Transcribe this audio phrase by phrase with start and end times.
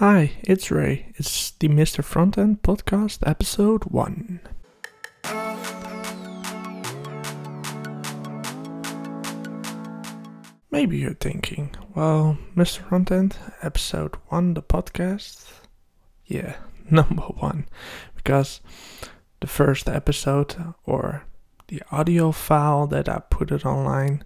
[0.00, 1.12] Hi, it's Ray.
[1.16, 2.02] It's the Mr.
[2.02, 4.40] Frontend podcast, episode 1.
[10.70, 12.80] Maybe you're thinking, well, Mr.
[12.88, 15.44] Frontend, episode 1, the podcast?
[16.24, 16.56] Yeah,
[16.90, 17.66] number 1.
[18.16, 18.62] Because
[19.40, 20.56] the first episode,
[20.86, 21.24] or
[21.68, 24.24] the audio file that I put it online,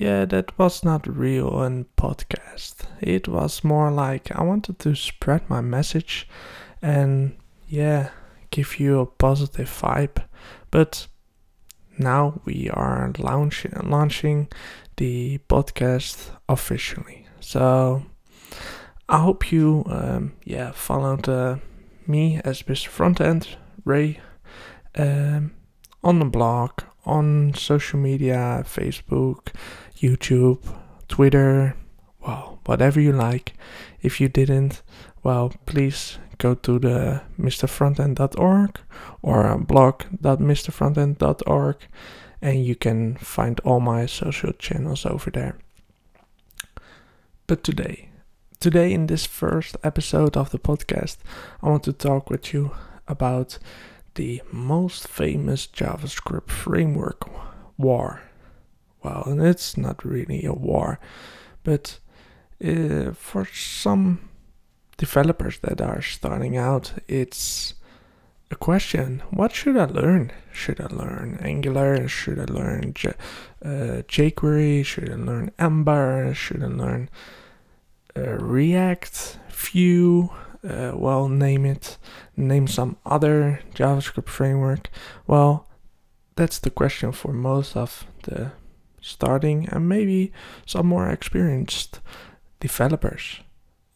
[0.00, 2.86] yeah, that was not real and podcast.
[3.02, 6.26] It was more like I wanted to spread my message
[6.80, 7.36] and
[7.68, 8.08] yeah,
[8.50, 10.24] give you a positive vibe.
[10.70, 11.06] But
[11.98, 14.48] now we are launching launching
[14.96, 17.26] the podcast officially.
[17.40, 18.02] So
[19.06, 21.56] I hope you um, yeah followed uh,
[22.06, 22.88] me as Mr.
[22.88, 23.48] Frontend
[23.84, 24.18] Ray
[24.96, 25.52] um,
[26.02, 29.48] on the blog, on social media, Facebook,
[29.96, 30.62] YouTube,
[31.08, 31.74] Twitter,
[32.20, 33.54] well, whatever you like.
[34.02, 34.82] If you didn't,
[35.22, 38.80] well, please go to the mrfrontend.org
[39.22, 41.76] or blog.mrfrontend.org
[42.42, 45.58] and you can find all my social channels over there.
[47.46, 48.08] But today,
[48.60, 51.18] today in this first episode of the podcast,
[51.62, 52.72] I want to talk with you
[53.06, 53.58] about
[54.14, 57.28] the most famous JavaScript framework
[57.78, 58.22] war.
[59.02, 60.98] Well, and it's not really a war,
[61.64, 61.98] but
[62.64, 64.28] uh, for some
[64.98, 67.74] developers that are starting out, it's
[68.50, 70.32] a question what should I learn?
[70.52, 72.08] Should I learn Angular?
[72.08, 73.14] Should I learn J-
[73.64, 74.84] uh, jQuery?
[74.84, 76.34] Should I learn Ember?
[76.34, 77.08] Should I learn
[78.16, 80.30] uh, React, Vue?
[80.62, 81.96] Uh, well, name it.
[82.36, 84.90] Name some other JavaScript framework.
[85.26, 85.68] Well,
[86.36, 88.52] that's the question for most of the
[89.00, 90.32] starting and maybe
[90.66, 92.00] some more experienced
[92.60, 93.40] developers.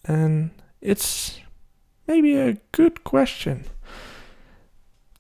[0.04, 1.40] And it's
[2.06, 3.64] maybe a good question.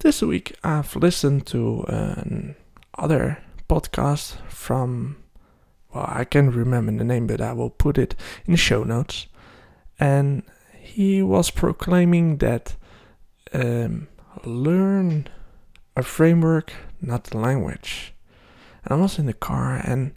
[0.00, 2.56] This week I've listened to an
[2.98, 3.38] other
[3.68, 5.16] podcast from
[5.94, 9.26] well I can't remember the name but I will put it in the show notes
[9.98, 10.42] and
[10.84, 12.76] he was proclaiming that
[13.52, 14.08] um,
[14.44, 15.28] learn
[15.96, 18.14] a framework not a language
[18.84, 20.12] and I was in the car and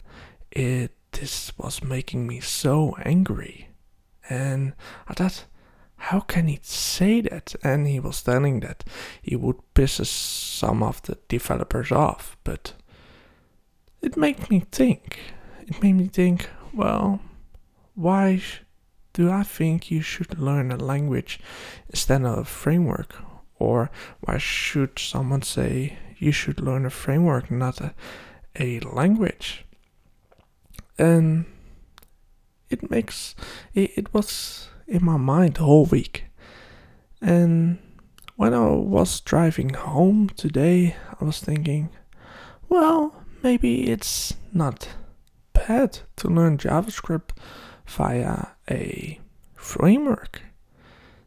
[0.50, 3.68] it this was making me so angry.
[4.28, 4.74] And
[5.08, 5.44] I thought,
[5.96, 7.54] how can he say that?
[7.62, 8.84] And he was telling that
[9.22, 12.74] he would piss some of the developers off, but
[14.00, 15.18] it made me think.
[15.66, 17.20] It made me think, well,
[17.94, 18.40] why
[19.18, 21.40] do I think you should learn a language
[21.90, 23.16] instead of a framework?
[23.58, 23.90] Or
[24.20, 27.94] why should someone say you should learn a framework, not a
[28.58, 29.64] a language.
[30.98, 31.46] And
[32.70, 33.34] it makes
[33.74, 36.24] it, it was in my mind the whole week.
[37.20, 37.78] And
[38.36, 41.90] when I was driving home today, I was thinking,
[42.68, 44.88] well, maybe it's not
[45.52, 47.30] bad to learn JavaScript
[47.86, 49.20] via a
[49.54, 50.42] framework.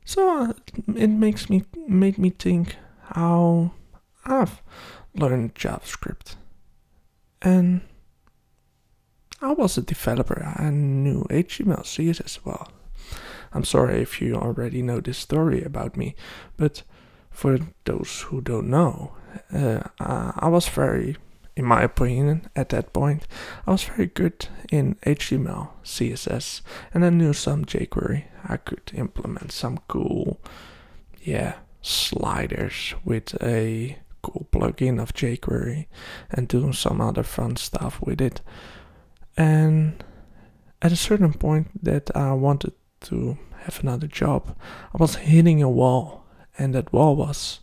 [0.05, 0.53] So
[0.95, 2.75] it makes me made me think
[3.13, 3.71] how
[4.25, 4.61] I've
[5.15, 6.35] learned JavaScript.
[7.41, 7.81] And
[9.41, 10.53] I was a developer.
[10.57, 12.71] I knew HTML, CSS well.
[13.53, 16.15] I'm sorry if you already know this story about me,
[16.57, 16.83] but
[17.31, 19.13] for those who don't know,
[19.53, 21.17] uh, I was very,
[21.61, 23.27] in my opinion, at that point,
[23.67, 26.61] I was very good in HTML, CSS,
[26.91, 28.23] and I knew some jQuery.
[28.43, 30.41] I could implement some cool,
[31.21, 35.85] yeah, sliders with a cool plugin of jQuery
[36.31, 38.41] and do some other fun stuff with it.
[39.37, 40.03] And
[40.81, 44.57] at a certain point that I wanted to have another job,
[44.95, 46.25] I was hitting a wall,
[46.57, 47.59] and that wall was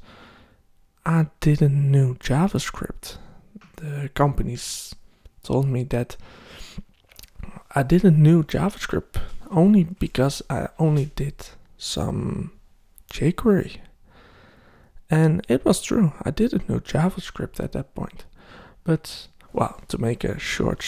[1.05, 3.19] I didn't know JavaScript.
[3.81, 4.95] The companies
[5.43, 6.17] told me that
[7.75, 12.53] I didn't know JavaScript only because I only did some
[13.13, 13.79] jQuery
[15.11, 18.25] and it was true, I didn't know JavaScript at that point.
[18.85, 20.85] But, well, to make a short,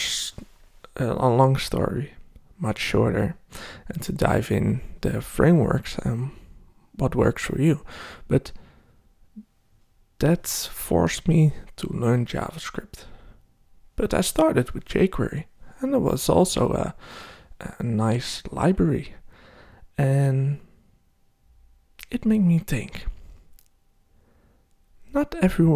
[0.99, 2.13] uh, a long story
[2.59, 3.35] much shorter,
[3.87, 6.29] and to dive in the frameworks and
[6.95, 7.83] what works for you.
[8.27, 8.51] But
[10.21, 13.05] that forced me to learn JavaScript.
[13.95, 15.45] But I started with jQuery,
[15.79, 16.95] and it was also a,
[17.59, 19.13] a nice library.
[19.97, 20.59] And
[22.09, 23.05] it made me think
[25.13, 25.67] not every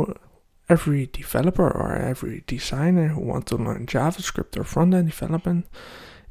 [0.68, 5.68] every developer or every designer who wants to learn JavaScript or front-end development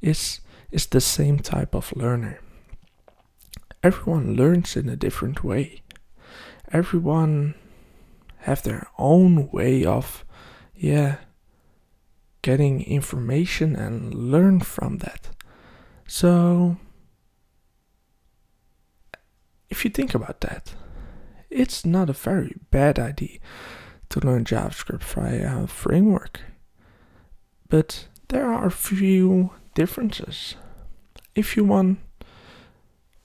[0.00, 0.40] is
[0.72, 2.40] is the same type of learner.
[3.84, 5.82] everyone learns in a different way.
[6.72, 7.54] Everyone
[8.44, 10.24] have their own way of,
[10.74, 11.16] yeah,
[12.42, 15.30] getting information and learn from that.
[16.06, 16.76] So,
[19.70, 20.74] if you think about that,
[21.48, 23.38] it's not a very bad idea
[24.10, 26.42] to learn JavaScript via a framework.
[27.70, 30.56] But there are a few differences.
[31.34, 31.98] If you want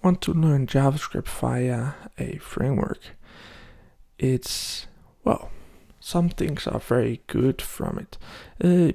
[0.01, 3.00] want to learn JavaScript via a framework,
[4.18, 4.88] it's
[5.30, 5.52] well,
[6.00, 8.18] some things are very good from it.
[8.64, 8.94] Uh,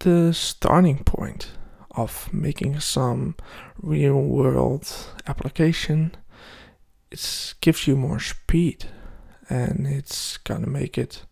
[0.00, 1.52] the starting point
[1.92, 3.34] of making some
[3.80, 4.86] real world
[5.26, 6.14] application
[7.10, 8.84] it gives you more speed
[9.48, 11.24] and it's gonna make it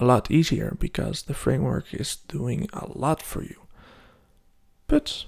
[0.00, 3.60] a lot easier because the framework is doing a lot for you
[4.88, 5.26] but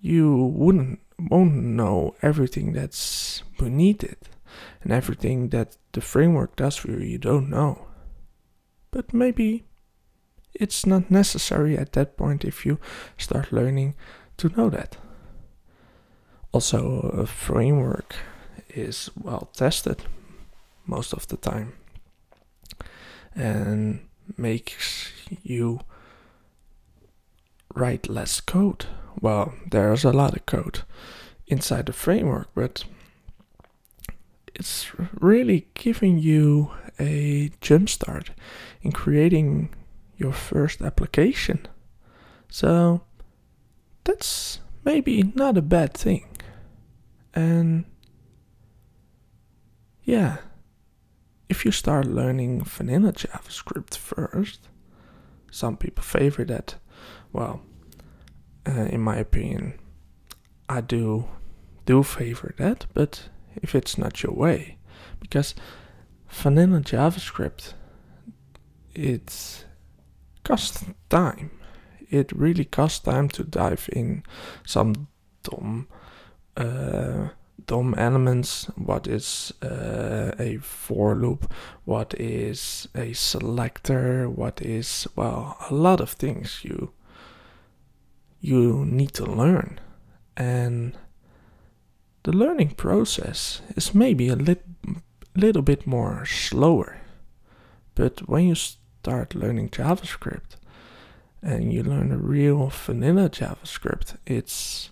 [0.00, 4.22] you wouldn't won't know everything that's beneath it
[4.82, 7.86] and everything that the framework does for you you don't know
[8.90, 9.64] but maybe
[10.54, 12.78] it's not necessary at that point if you
[13.18, 13.94] start learning
[14.36, 14.96] to know that.
[16.52, 18.14] Also, a framework
[18.68, 20.04] is well tested
[20.86, 21.72] most of the time
[23.34, 24.06] and
[24.36, 25.10] makes
[25.42, 25.80] you
[27.74, 28.86] write less code.
[29.20, 30.82] Well, there's a lot of code
[31.48, 32.84] inside the framework, but
[34.54, 34.90] it's
[35.20, 38.28] really giving you a jumpstart
[38.82, 39.74] in creating
[40.16, 41.66] your first application.
[42.48, 43.02] So
[44.04, 46.26] that's maybe not a bad thing.
[47.34, 47.84] And
[50.04, 50.36] yeah,
[51.48, 54.68] if you start learning vanilla JavaScript first,
[55.50, 56.76] some people favor that.
[57.32, 57.62] Well,
[58.66, 59.78] uh, in my opinion,
[60.68, 61.28] I do
[61.86, 63.28] do favor that, but
[63.62, 64.78] if it's not your way,
[65.20, 65.54] because
[66.28, 67.74] vanilla JavaScript,
[68.94, 69.64] it
[70.44, 71.50] costs time.
[72.10, 74.22] It really costs time to dive in
[74.64, 75.08] some
[75.42, 75.88] DOM,
[76.56, 77.28] uh,
[77.96, 78.66] elements.
[78.76, 81.52] What is uh, a for loop?
[81.84, 84.28] What is a selector?
[84.28, 86.92] What is well a lot of things you
[88.40, 89.80] you need to learn,
[90.36, 90.96] and
[92.24, 94.64] the learning process is maybe a lit,
[95.36, 96.98] little bit more slower.
[97.94, 100.56] But when you start learning JavaScript
[101.42, 104.90] and you learn a real vanilla JavaScript, it's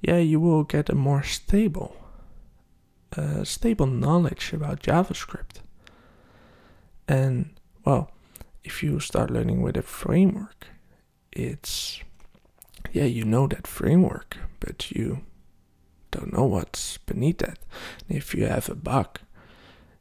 [0.00, 1.96] yeah, you will get a more stable,
[3.16, 5.60] uh, stable knowledge about JavaScript.
[7.08, 8.12] And well,
[8.62, 10.68] if you start learning with a framework,
[11.32, 12.00] it's
[12.92, 15.24] yeah, you know that framework, but you
[16.10, 17.58] don't know what's beneath that.
[18.08, 19.20] if you have a bug,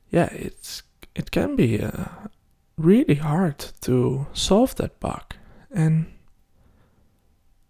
[0.09, 0.83] yeah, it's
[1.15, 2.29] it can be a,
[2.77, 5.35] really hard to solve that bug.
[5.71, 6.05] And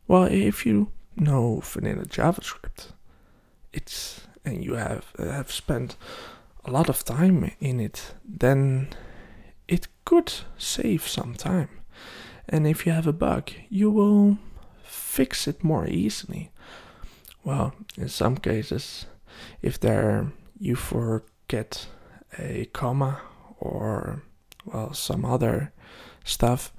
[0.07, 2.91] well, if you know vanilla JavaScript,
[3.73, 5.97] it's and you have have spent
[6.65, 8.89] a lot of time in it, then
[9.67, 11.69] it could save some time.
[12.49, 14.37] And if you have a bug, you will
[14.83, 16.51] fix it more easily.
[17.47, 19.05] Well, in some cases,
[19.61, 21.87] if there you forget
[22.37, 23.21] a comma
[23.57, 24.21] or
[24.65, 25.71] well some other
[26.25, 26.73] stuff,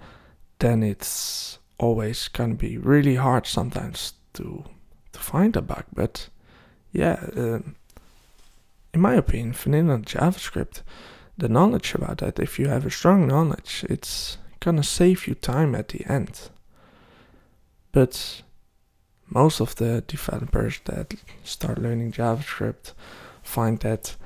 [0.58, 4.64] then it's always gonna be really hard sometimes to
[5.12, 5.84] to find a bug.
[5.94, 6.28] But
[6.92, 7.60] yeah, uh,
[8.92, 10.82] in my opinion, vanilla JavaScript,
[11.38, 15.74] the knowledge about that, if you have a strong knowledge, it's gonna save you time
[15.74, 16.50] at the end.
[17.90, 18.42] But
[19.30, 22.92] most of the developers that start learning JavaScript
[23.42, 24.16] find that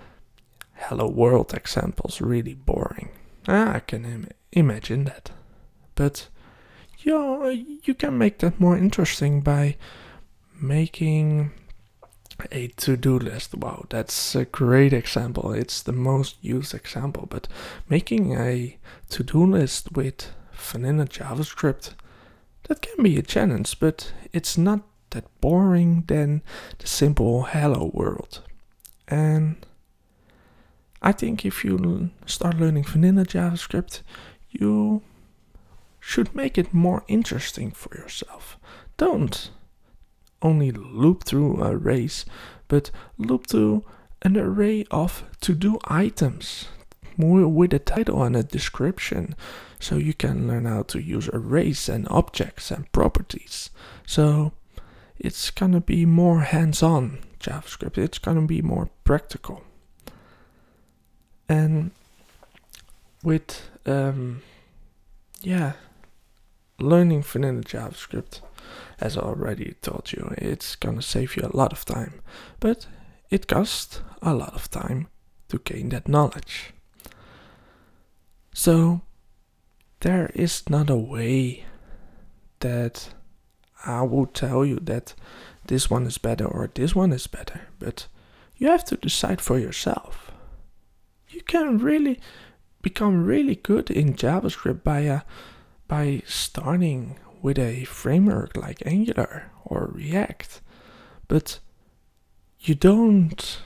[0.74, 3.10] hello world examples really boring.
[3.48, 5.30] Ah, I can Im- imagine that.
[5.94, 6.28] But
[6.98, 9.76] yeah, you can make that more interesting by
[10.60, 11.50] making
[12.50, 13.54] a to-do list.
[13.54, 15.52] Wow, that's a great example.
[15.52, 17.48] It's the most used example, but
[17.88, 18.78] making a
[19.10, 21.94] to-do list with vanilla JavaScript
[22.64, 26.42] that can be a challenge, but it's not that boring than
[26.78, 28.42] the simple hello world.
[29.08, 29.64] And
[31.00, 34.02] I think if you start learning vanilla JavaScript,
[34.50, 35.02] you
[36.00, 38.58] should make it more interesting for yourself.
[38.96, 39.50] Don't
[40.42, 42.24] only loop through arrays,
[42.68, 43.84] but loop through
[44.22, 46.68] an array of to do items
[47.18, 49.36] with a title and a description
[49.78, 53.70] so you can learn how to use arrays and objects and properties.
[54.06, 54.52] So
[55.22, 57.96] it's gonna be more hands on JavaScript.
[57.96, 59.62] It's gonna be more practical.
[61.48, 61.92] And
[63.22, 64.42] with um,
[65.40, 65.74] yeah,
[66.80, 68.40] learning vanilla JavaScript,
[69.00, 72.20] as I already told you, it's gonna save you a lot of time,
[72.58, 72.88] but
[73.30, 75.06] it costs a lot of time
[75.50, 76.74] to gain that knowledge.
[78.52, 79.02] So
[80.00, 81.64] there is not a way
[82.58, 83.14] that
[83.84, 85.14] I will tell you that
[85.66, 88.06] this one is better or this one is better, but
[88.56, 90.32] you have to decide for yourself.
[91.28, 92.20] You can really
[92.82, 95.20] become really good in JavaScript by uh,
[95.88, 100.60] by starting with a framework like Angular or React,
[101.28, 101.58] but
[102.60, 103.60] you don't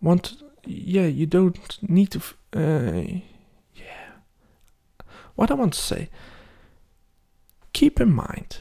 [0.00, 0.42] want.
[0.64, 2.20] Yeah, you don't need to.
[2.52, 3.20] Uh,
[3.74, 4.12] yeah,
[5.34, 6.08] what I want to say.
[7.72, 8.58] Keep in mind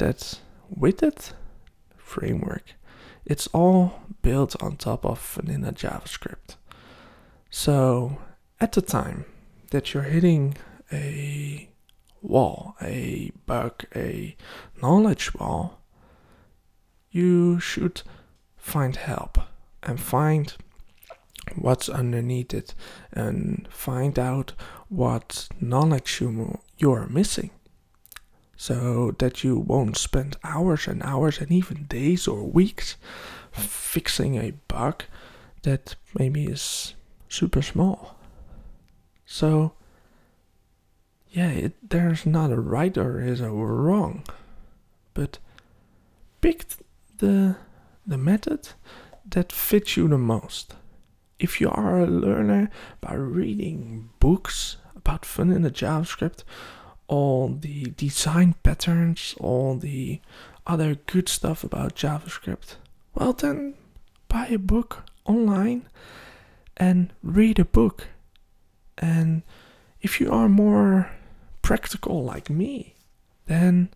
[0.00, 1.32] that with that
[1.96, 2.74] framework,
[3.24, 6.56] it's all built on top of vanilla JavaScript.
[7.50, 8.18] So
[8.60, 9.24] at the time
[9.70, 10.56] that you're hitting
[10.92, 11.68] a
[12.22, 14.36] wall, a bug, a
[14.82, 15.80] knowledge wall,
[17.10, 18.02] you should
[18.56, 19.38] find help
[19.82, 20.54] and find
[21.56, 22.74] what's underneath it
[23.12, 24.52] and find out
[24.88, 27.50] what knowledge you, you are missing
[28.60, 32.96] so that you won't spend hours and hours and even days or weeks
[33.52, 35.02] fixing a bug
[35.62, 36.92] that maybe is
[37.26, 38.18] super small.
[39.24, 39.72] So,
[41.30, 44.24] yeah, it, there's not a right or is a wrong,
[45.14, 45.38] but
[46.42, 46.66] pick
[47.16, 47.56] the
[48.06, 48.68] the method
[49.24, 50.74] that fits you the most.
[51.38, 52.68] If you are a learner
[53.00, 56.44] by reading books about fun in the JavaScript
[57.10, 60.20] all the design patterns, all the
[60.64, 62.76] other good stuff about JavaScript,
[63.16, 63.74] well, then
[64.28, 65.88] buy a book online
[66.76, 68.06] and read a book.
[68.96, 69.42] And
[70.00, 71.10] if you are more
[71.62, 72.94] practical like me,
[73.46, 73.88] then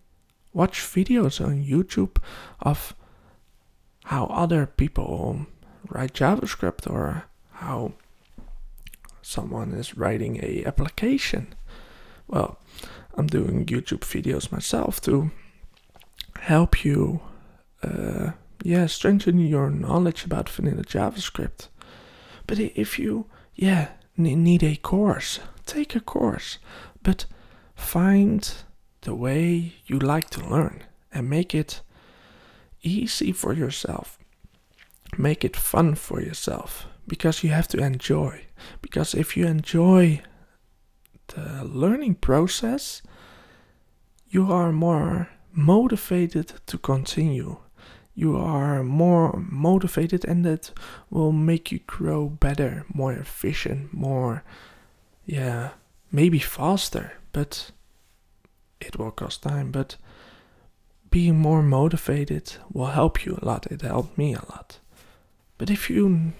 [0.51, 2.17] watch videos on YouTube
[2.59, 2.93] of
[4.05, 5.45] how other people
[5.87, 7.93] write JavaScript or how
[9.21, 11.55] someone is writing a application.
[12.27, 12.59] Well,
[13.15, 15.31] I'm doing YouTube videos myself to
[16.39, 17.21] help you,
[17.81, 18.31] uh,
[18.63, 21.69] yeah, strengthen your knowledge about vanilla JavaScript.
[22.47, 26.59] But if you, yeah, need a course, take a course,
[27.01, 27.25] but
[27.75, 28.53] find
[29.01, 31.81] the way you like to learn and make it
[32.81, 34.17] easy for yourself.
[35.17, 38.45] Make it fun for yourself because you have to enjoy.
[38.81, 40.21] Because if you enjoy
[41.27, 43.01] the learning process,
[44.27, 47.57] you are more motivated to continue.
[48.13, 50.71] You are more motivated, and that
[51.09, 54.43] will make you grow better, more efficient, more,
[55.25, 55.71] yeah,
[56.11, 57.71] maybe faster, but
[58.79, 59.71] it will cost time.
[59.71, 59.97] But
[61.09, 63.67] being more motivated will help you a lot.
[63.67, 64.79] It helped me a lot.
[65.57, 66.33] But if you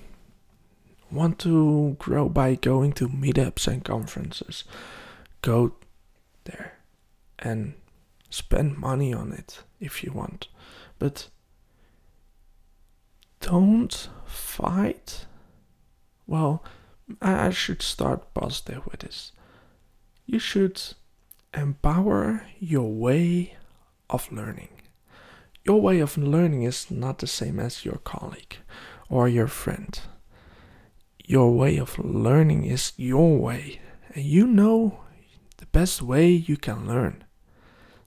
[1.16, 4.64] want to grow by going to meetups and conferences,
[5.42, 5.74] go
[6.44, 6.80] there
[7.40, 7.74] and
[8.30, 10.48] spend money on it if you want.
[11.00, 11.30] But
[13.40, 15.26] don't fight.
[16.28, 16.64] Well,
[17.22, 19.32] I should start positive with this.
[20.26, 20.82] You should
[21.54, 23.56] empower your way
[24.10, 24.70] of learning.
[25.64, 28.58] Your way of learning is not the same as your colleague
[29.10, 30.00] or your friend
[31.28, 33.82] your way of learning is your way,
[34.14, 35.00] and you know
[35.58, 37.24] the best way you can learn.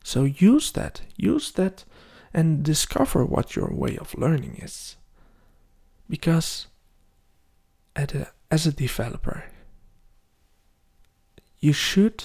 [0.05, 1.85] So use that, use that,
[2.33, 4.97] and discover what your way of learning is.
[6.09, 6.69] Because
[7.97, 9.45] a, as a developer,
[11.59, 12.25] you should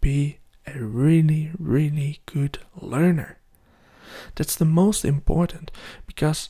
[0.00, 3.38] be a really, really good learner.
[4.36, 5.70] That's the most important
[6.06, 6.48] because,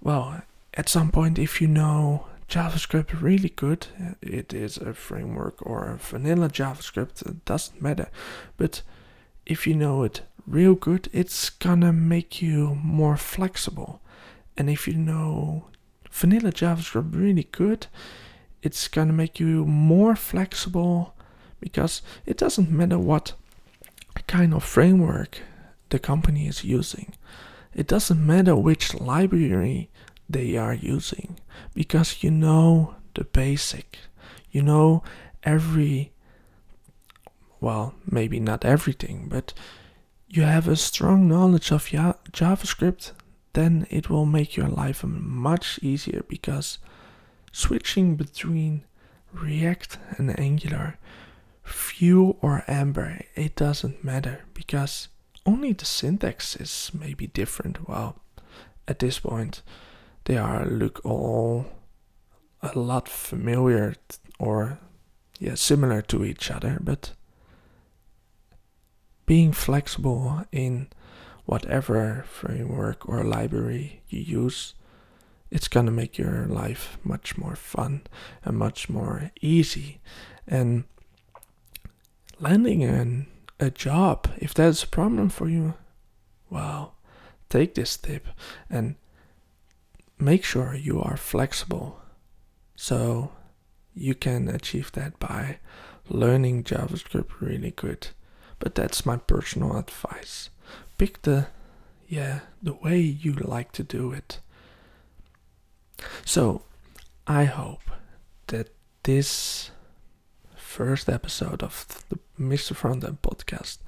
[0.00, 0.42] well,
[0.74, 3.86] at some point, if you know JavaScript really good.
[4.20, 8.08] It is a framework or a vanilla JavaScript, it doesn't matter.
[8.56, 8.82] But
[9.46, 14.02] if you know it real good, it's gonna make you more flexible.
[14.56, 15.66] And if you know
[16.10, 17.86] vanilla JavaScript really good,
[18.62, 21.14] it's gonna make you more flexible
[21.60, 23.34] because it doesn't matter what
[24.26, 25.38] kind of framework
[25.90, 27.14] the company is using.
[27.74, 29.88] It doesn't matter which library
[30.32, 31.38] they are using
[31.74, 33.98] because you know the basic.
[34.50, 35.02] You know
[35.42, 36.12] every,
[37.60, 39.52] well, maybe not everything, but
[40.28, 43.12] you have a strong knowledge of JavaScript
[43.52, 46.78] then it will make your life much easier because
[47.52, 48.84] switching between
[49.32, 50.98] React and Angular,
[51.64, 55.08] Vue or Ember, it doesn't matter because
[55.46, 57.88] only the syntax is maybe different.
[57.88, 58.16] Well,
[58.86, 59.62] at this point,
[60.30, 61.66] they are look all
[62.62, 63.96] a lot familiar
[64.38, 64.78] or
[65.40, 67.14] yeah similar to each other, but
[69.26, 70.86] being flexible in
[71.46, 74.74] whatever framework or library you use,
[75.50, 78.02] it's gonna make your life much more fun
[78.44, 80.00] and much more easy.
[80.46, 80.84] And
[82.38, 83.26] landing an,
[83.58, 85.74] a job, if that's a problem for you,
[86.50, 86.94] well,
[87.48, 88.28] take this tip
[88.70, 88.94] and
[90.20, 92.00] make sure you are flexible
[92.76, 93.32] so
[93.94, 95.58] you can achieve that by
[96.08, 98.08] learning JavaScript really good.
[98.58, 100.50] But that's my personal advice.
[100.98, 101.48] Pick the
[102.10, 104.40] yeah, the way you like to do it.
[106.24, 106.62] So,
[107.26, 107.90] I hope
[108.48, 108.74] that
[109.04, 109.70] this
[110.56, 112.74] first episode of the Mr.
[112.74, 113.78] Frontend podcast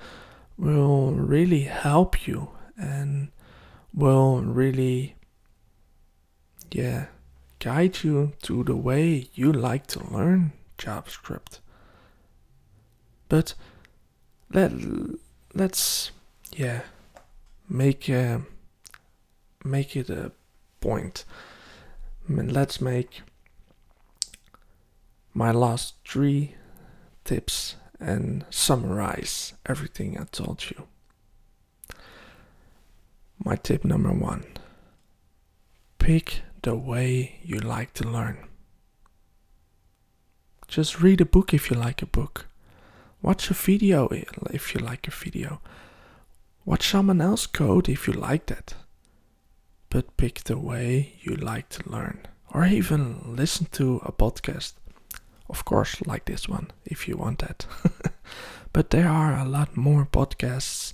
[0.57, 3.33] will really help you and
[3.93, 5.17] will really
[6.75, 7.07] yeah
[7.59, 11.61] guide you to the way you like to learn JavaScript.
[13.29, 13.55] But
[14.53, 14.73] let
[15.55, 16.11] let's
[16.53, 16.81] yeah
[17.69, 18.39] make uh,
[19.65, 20.33] make it a
[20.81, 21.25] point.
[22.29, 23.23] Let's make
[25.35, 26.57] my last three
[27.25, 30.89] tips and summarize everything I told you.
[33.45, 34.45] My tip number one
[35.99, 38.39] pick the way you like to learn.
[40.69, 42.47] Just read a book if you like a book.
[43.21, 44.09] Watch a video
[44.51, 45.61] if you like a video.
[46.65, 48.75] Watch someone else code if you like that.
[49.91, 52.21] But pick the way you like to learn.
[52.55, 54.75] Or even listen to a podcast.
[55.49, 57.67] Of course, like this one, if you want that.
[58.73, 60.93] but there are a lot more podcasts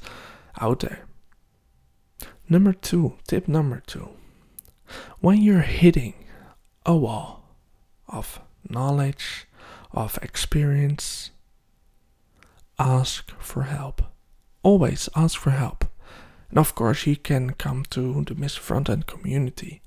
[0.61, 1.05] out there.
[2.49, 4.09] Number two, tip number two
[5.21, 6.15] when you're hitting
[6.87, 7.45] a wall
[8.09, 9.47] of knowledge,
[9.93, 11.31] of experience,
[12.79, 14.03] ask for help.
[14.63, 15.85] Always ask for help.
[16.51, 18.61] And of course, you can come to the Mr.
[18.61, 19.83] Frontend community,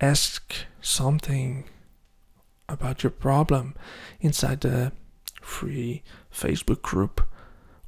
[0.00, 1.64] ask something
[2.68, 3.74] about your problem
[4.20, 4.92] inside the
[5.42, 7.20] free Facebook group,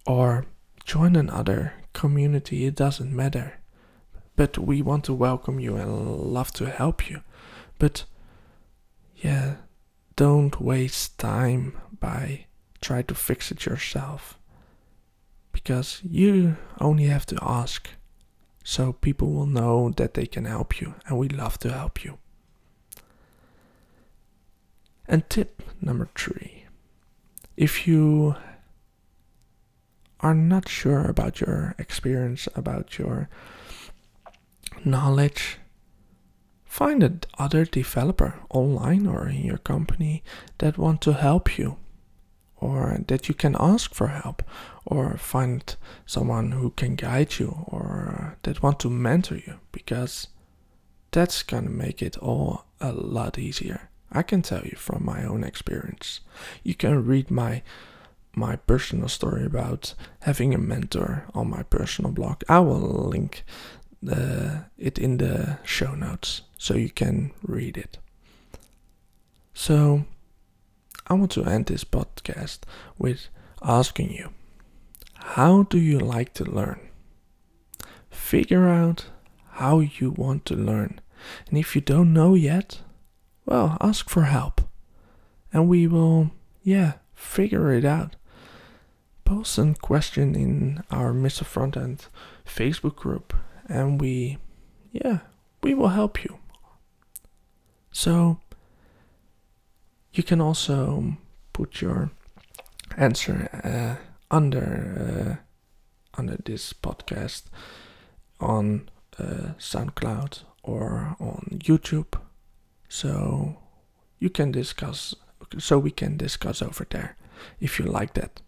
[0.07, 0.46] or
[0.85, 2.66] join another community.
[2.66, 3.61] It doesn't matter
[4.38, 7.22] but we want to welcome you and love to help you.
[7.77, 8.05] But
[9.16, 9.57] yeah,
[10.14, 12.46] don't waste time by
[12.81, 14.38] try to fix it yourself.
[15.51, 17.88] Because you only have to ask.
[18.62, 22.18] So people will know that they can help you and we love to help you.
[25.09, 26.64] And tip number 3.
[27.57, 28.37] If you
[30.20, 33.29] are not sure about your experience, about your
[34.84, 35.58] knowledge.
[36.64, 40.22] Find another developer online or in your company
[40.58, 41.76] that want to help you
[42.60, 44.42] or that you can ask for help
[44.84, 50.28] or find someone who can guide you or that want to mentor you because
[51.10, 53.88] that's gonna make it all a lot easier.
[54.10, 56.20] I can tell you from my own experience.
[56.62, 57.62] You can read my
[58.34, 62.42] my personal story about having a mentor on my personal blog.
[62.48, 63.44] I will link
[64.02, 67.98] the, it in the show notes so you can read it.
[69.54, 70.04] So,
[71.06, 72.61] I want to end this podcast
[72.98, 73.28] with
[73.62, 74.30] asking you
[75.14, 76.80] how do you like to learn?
[78.11, 79.06] Figure out
[79.52, 81.00] how you want to learn.
[81.48, 82.80] And if you don't know yet,
[83.44, 84.61] well, ask for help.
[85.52, 86.30] And we will,
[86.62, 88.16] yeah, figure it out.
[89.24, 91.44] Post a question in our Mr.
[91.44, 92.08] Frontend
[92.46, 93.34] Facebook group
[93.68, 94.38] and we,
[94.92, 95.18] yeah,
[95.62, 96.38] we will help you.
[97.90, 98.40] So
[100.12, 101.16] you can also
[101.52, 102.11] put your
[102.96, 105.44] answer uh, under uh,
[106.18, 107.44] under this podcast
[108.40, 112.18] on uh, SoundCloud or on YouTube,
[112.88, 113.57] so
[114.18, 115.14] you can discuss.
[115.59, 117.16] So we can discuss over there
[117.61, 118.40] if you like that.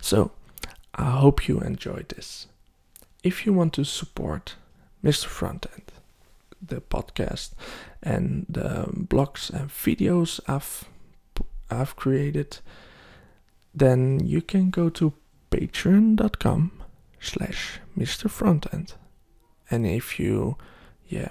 [0.00, 0.32] So
[0.94, 2.46] I hope you enjoyed this
[3.22, 4.56] if you want to support
[5.04, 5.26] Mr.
[5.26, 5.88] Frontend,
[6.60, 7.52] the podcast
[8.02, 10.84] and the blogs and videos I've
[11.70, 12.58] I've created,
[13.72, 15.12] then you can go to
[15.50, 16.72] patreon.com
[17.20, 18.28] slash Mr.
[18.28, 18.94] Frontend
[19.70, 20.56] And if you,
[21.08, 21.30] yeah,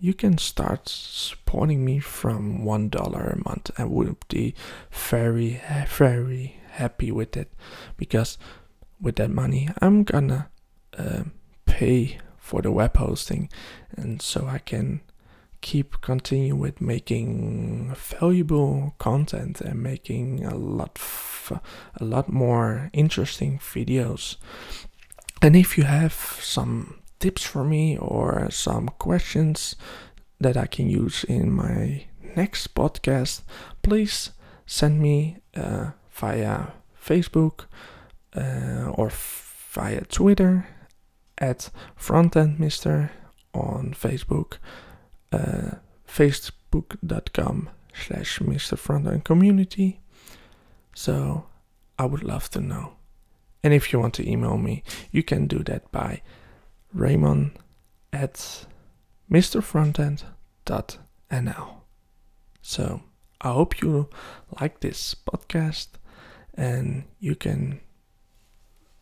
[0.00, 3.70] you can start supporting me from one dollar a month.
[3.78, 4.54] I would be
[4.90, 7.52] very, very happy with it
[7.96, 8.38] because
[9.00, 10.50] with that money, I'm gonna
[10.98, 11.22] uh,
[11.66, 13.48] pay for the web hosting,
[13.96, 15.00] and so I can
[15.60, 21.60] keep continue with making valuable content and making a lot f-
[22.00, 24.36] a lot more interesting videos.
[25.42, 29.76] And if you have some tips for me or some questions
[30.40, 32.06] that I can use in my
[32.36, 33.42] next podcast,
[33.82, 34.30] please
[34.66, 36.68] send me uh, via
[37.00, 37.66] Facebook
[38.34, 39.10] uh, or
[39.72, 40.66] via Twitter
[41.38, 43.10] at frontendmister
[43.54, 44.58] on Facebook,
[45.32, 48.76] uh, facebook.com slash Mr.
[48.76, 50.00] Frontend Community.
[50.94, 51.46] So
[51.98, 52.92] I would love to know.
[53.62, 56.22] And if you want to email me, you can do that by
[56.92, 57.58] Raymond
[58.12, 58.66] at
[59.30, 61.74] mrfrontend.nl.
[62.62, 63.02] So
[63.40, 64.08] I hope you
[64.60, 65.88] like this podcast
[66.54, 67.80] and you can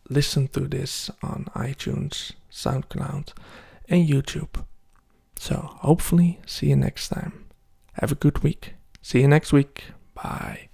[0.09, 3.33] listen to this on iTunes, SoundCloud,
[3.89, 4.65] and YouTube.
[5.37, 7.45] So hopefully, see you next time.
[7.93, 8.73] Have a good week.
[9.01, 9.85] See you next week.
[10.13, 10.66] Bye.